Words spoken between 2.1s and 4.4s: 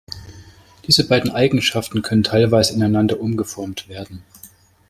teilweise ineinander umgeformt werden.